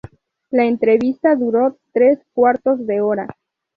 [0.49, 3.27] La entrevista duró tres cuartos de hora.